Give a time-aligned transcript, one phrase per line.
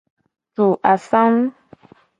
[0.55, 1.45] Tu asangu.